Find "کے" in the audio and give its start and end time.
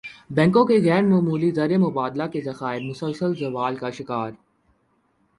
0.65-0.77, 2.33-2.41